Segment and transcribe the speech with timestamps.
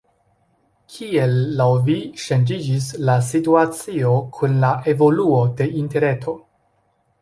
[0.93, 6.41] Kiel laŭ vi ŝanĝiĝis la situacio kun la evoluo de interreto?